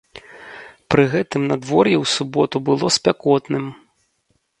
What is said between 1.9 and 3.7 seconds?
ў суботу было спякотным.